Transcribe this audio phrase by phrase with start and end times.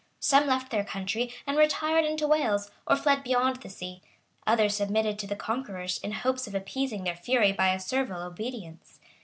[0.19, 4.01] Some left their country and retired into Wales, or fled beyond sea;
[4.47, 8.99] others submitted to the conquerors, in hopes of appeasing their fury by a servile obedience.